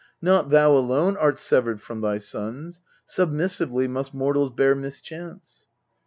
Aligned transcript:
Not 0.19 0.49
thou 0.49 0.71
alone 0.71 1.15
art 1.17 1.37
severed 1.37 1.79
from 1.79 2.01
thy 2.01 2.17
sons. 2.17 2.81
Submissively 3.05 3.87
must 3.87 4.15
mortals 4.15 4.49
bear 4.49 4.73
mischance. 4.73 5.67